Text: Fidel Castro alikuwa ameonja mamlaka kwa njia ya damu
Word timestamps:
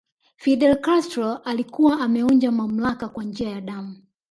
Fidel 0.37 0.79
Castro 0.81 1.33
alikuwa 1.37 1.99
ameonja 1.99 2.51
mamlaka 2.51 3.09
kwa 3.09 3.23
njia 3.23 3.49
ya 3.49 3.61
damu 3.61 3.97